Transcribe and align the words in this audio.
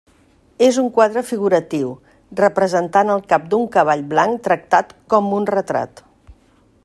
És 0.67 0.77
un 0.83 0.85
quadre 0.93 1.21
figuratiu, 1.31 1.91
representant 2.39 3.13
el 3.17 3.23
cap 3.33 3.45
d'un 3.53 3.69
cavall 3.77 4.03
blanc 4.15 4.41
tractat 4.49 4.95
com 5.15 5.33
un 5.41 5.49
retrat. 5.55 6.05